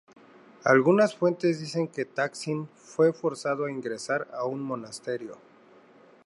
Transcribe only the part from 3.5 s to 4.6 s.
a ingresar en